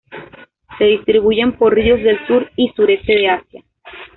[0.79, 3.63] Se distribuyen por ríos del sur y sureste de Asia.